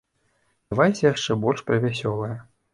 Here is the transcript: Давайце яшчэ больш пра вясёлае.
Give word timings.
Давайце 0.75 1.03
яшчэ 1.13 1.39
больш 1.45 1.63
пра 1.71 1.81
вясёлае. 1.87 2.35